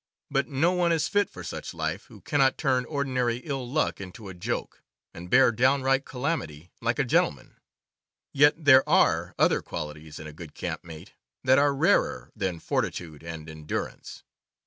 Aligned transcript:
But 0.31 0.47
no 0.47 0.71
one 0.71 0.91
is 0.91 1.07
fit 1.07 1.29
for 1.29 1.43
such 1.43 1.75
life 1.75 2.05
who 2.05 2.21
cannot 2.21 2.57
turn 2.57 2.85
ordinary 2.85 3.37
ill 3.45 3.69
luck 3.69 4.01
into 4.01 4.29
a 4.29 4.33
joke, 4.33 4.81
and 5.13 5.29
bear 5.29 5.51
downright 5.51 6.05
calamity 6.05 6.71
like 6.81 6.97
a 6.97 7.03
gentleman. 7.03 7.57
Yet 8.33 8.65
there 8.65 8.89
are 8.89 9.35
other 9.37 9.61
qualities 9.61 10.17
in 10.17 10.25
a 10.25 10.33
good 10.33 10.55
camp 10.55 10.83
mate 10.83 11.13
that 11.43 11.59
are 11.59 11.75
rarer 11.75 12.31
than 12.35 12.59
fortitude 12.59 13.21
and 13.21 13.47
endurance. 13.47 14.23